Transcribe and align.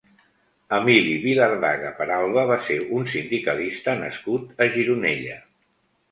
Emili 0.75 1.11
Vilardaga 1.25 1.91
Peralba 1.99 2.45
va 2.51 2.57
ser 2.69 2.77
un 2.99 3.05
sindicalista 3.15 3.95
nascut 3.99 4.65
a 4.65 4.69
Gironella. 4.79 5.37